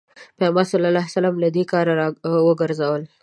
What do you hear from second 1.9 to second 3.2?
راوګرځول.